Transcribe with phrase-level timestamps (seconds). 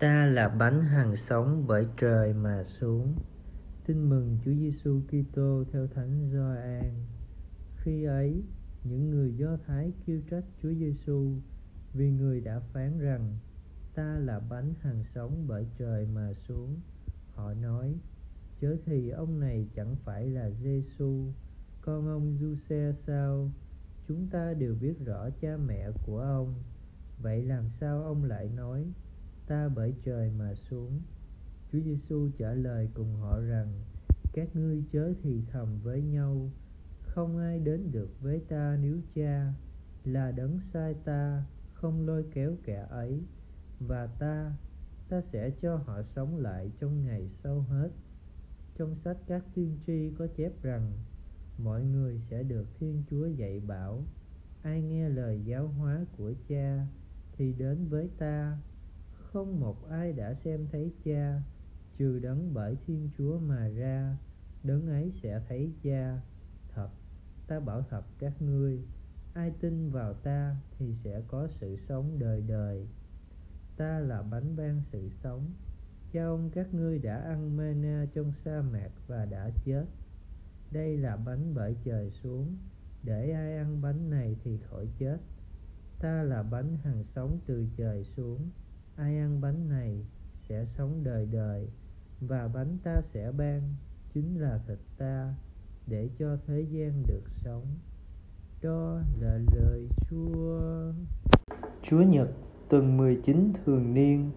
[0.00, 3.14] Ta là bánh hàng sống bởi trời mà xuống.
[3.86, 7.06] Tin mừng Chúa Giêsu Kitô theo Thánh Gioan.
[7.76, 8.42] Khi ấy,
[8.84, 11.40] những người Do Thái kêu trách Chúa Giêsu
[11.94, 13.38] vì người đã phán rằng
[13.94, 16.80] ta là bánh hàng sống bởi trời mà xuống.
[17.34, 17.94] Họ nói,
[18.60, 21.32] chớ thì ông này chẳng phải là Giêsu,
[21.80, 23.50] con ông Giuse sao?
[24.08, 26.54] Chúng ta đều biết rõ cha mẹ của ông.
[27.22, 28.92] Vậy làm sao ông lại nói
[29.46, 31.00] ta bởi trời mà xuống.
[31.72, 33.72] Chúa Giêsu trả lời cùng họ rằng,
[34.32, 36.50] các ngươi chớ thì thầm với nhau,
[37.02, 39.52] không ai đến được với ta nếu cha
[40.04, 43.22] là đấng sai ta, không lôi kéo kẻ ấy,
[43.80, 44.52] và ta
[45.08, 47.90] ta sẽ cho họ sống lại trong ngày sau hết.
[48.78, 50.92] Trong sách các tiên tri có chép rằng,
[51.58, 54.02] mọi người sẽ được thiên chúa dạy bảo,
[54.62, 56.86] ai nghe lời giáo hóa của cha
[57.32, 58.58] thì đến với ta
[59.36, 61.42] không một ai đã xem thấy cha,
[61.98, 64.16] trừ đấng bởi thiên chúa mà ra,
[64.62, 66.20] đấng ấy sẽ thấy cha.
[66.74, 66.88] Thật,
[67.46, 68.80] ta bảo thật các ngươi,
[69.34, 72.86] ai tin vào ta thì sẽ có sự sống đời đời.
[73.76, 75.50] Ta là bánh ban sự sống,
[76.12, 79.84] cha ông các ngươi đã ăn mana trong sa mạc và đã chết.
[80.72, 82.56] Đây là bánh bởi trời xuống,
[83.02, 85.18] để ai ăn bánh này thì khỏi chết.
[86.00, 88.50] Ta là bánh hằng sống từ trời xuống
[88.96, 90.04] ai ăn bánh này
[90.48, 91.68] sẽ sống đời đời,
[92.20, 93.60] và bánh ta sẽ ban,
[94.14, 95.34] chính là thịt ta,
[95.86, 97.64] để cho thế gian được sống.
[98.62, 100.92] Đó là lời Chúa.
[101.82, 102.28] Chúa Nhật,
[102.68, 104.30] tuần 19 thường niên,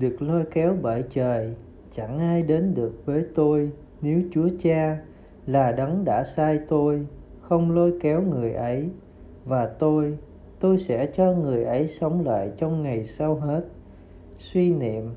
[0.00, 1.54] được lôi kéo bởi trời,
[1.96, 5.02] chẳng ai đến được với tôi nếu Chúa Cha
[5.46, 7.06] là đấng đã sai tôi,
[7.40, 8.90] không lôi kéo người ấy.
[9.44, 10.18] Và tôi
[10.60, 13.64] tôi sẽ cho người ấy sống lại trong ngày sau hết
[14.52, 15.10] suy niệm.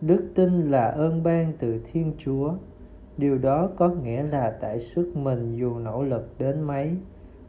[0.00, 2.54] Đức tin là ơn ban từ thiên chúa.
[3.16, 6.90] Điều đó có nghĩa là tại sức mình dù nỗ lực đến mấy,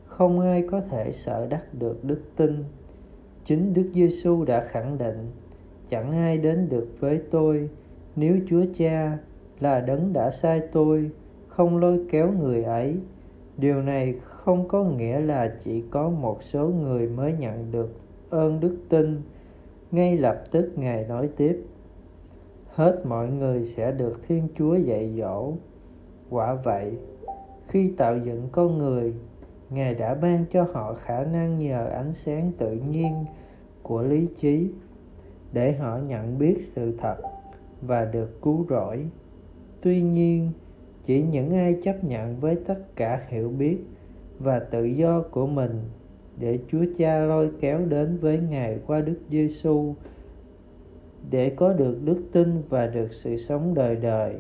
[0.06, 2.63] không ai có thể sợ đắc được đức tin.
[3.45, 5.31] Chính đức giêsu đã khẳng định,
[5.89, 7.69] chẳng ai đến được với tôi.
[8.16, 9.18] Nếu chúa cha
[9.59, 11.12] là đấng đã sai tôi,
[11.47, 12.95] không lôi kéo người ấy.
[13.57, 17.89] Điều này không có nghĩa là chỉ có một số người mới nhận được
[18.29, 19.22] ơn đức tin
[19.95, 21.63] ngay lập tức ngài nói tiếp,
[22.67, 25.53] hết mọi người sẽ được thiên chúa dạy dỗ.
[26.29, 26.97] Quả vậy,
[27.67, 29.13] khi tạo dựng con người,
[29.69, 33.25] ngài đã ban cho họ khả năng nhờ ánh sáng tự nhiên
[33.83, 34.72] của lý trí
[35.53, 37.16] để họ nhận biết sự thật
[37.81, 39.06] và được cứu rỗi.
[39.81, 40.51] Tuy nhiên,
[41.06, 43.77] chỉ những ai chấp nhận với tất cả hiểu biết
[44.39, 45.81] và tự do của mình
[46.40, 49.94] để Chúa Cha lôi kéo đến với Ngài qua Đức Giêsu
[51.31, 54.35] để có được đức tin và được sự sống đời đời.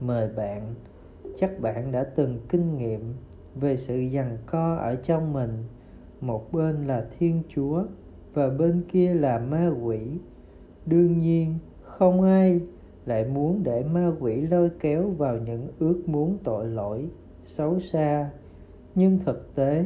[0.00, 0.74] Mời bạn,
[1.38, 3.00] chắc bạn đã từng kinh nghiệm
[3.54, 5.50] về sự giằng co ở trong mình,
[6.20, 7.84] một bên là Thiên Chúa
[8.34, 9.98] và bên kia là ma quỷ.
[10.86, 12.60] Đương nhiên, không ai
[13.06, 17.08] lại muốn để ma quỷ lôi kéo vào những ước muốn tội lỗi,
[17.46, 18.30] xấu xa.
[18.94, 19.84] Nhưng thực tế,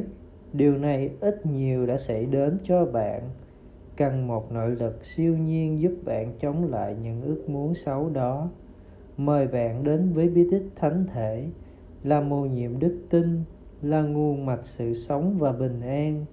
[0.53, 3.21] điều này ít nhiều đã xảy đến cho bạn.
[3.97, 8.49] Cần một nội lực siêu nhiên giúp bạn chống lại những ước muốn xấu đó.
[9.17, 11.47] Mời bạn đến với bí tích thánh thể,
[12.03, 13.43] là mô nhiệm đức tin,
[13.81, 16.25] là nguồn mạch sự sống và bình an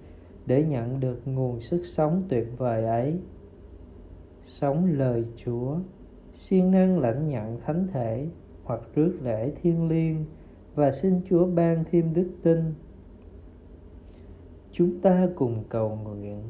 [0.45, 3.19] để nhận được nguồn sức sống tuyệt vời ấy.
[4.45, 5.77] Sống lời chúa,
[6.39, 8.27] siêng năng lãnh nhận thánh thể
[8.63, 10.25] hoặc rước lễ thiêng liêng
[10.75, 12.57] và xin chúa ban thêm đức tin
[14.77, 16.41] chúng ta cùng cầu nguyện.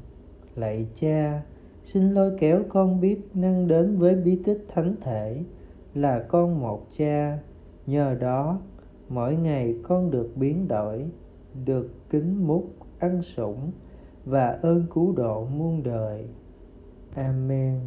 [0.56, 1.42] Lạy cha,
[1.84, 5.44] xin lôi kéo con biết năng đến với bí tích thánh thể
[5.94, 7.40] là con một cha.
[7.86, 8.60] Nhờ đó,
[9.10, 11.06] mỗi ngày con được biến đổi,
[11.66, 12.66] được kính múc,
[13.00, 13.72] ăn sủng
[14.26, 16.26] và ơn cứu độ muôn đời.
[17.16, 17.80] Amen.